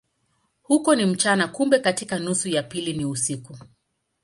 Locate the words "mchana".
1.05-1.47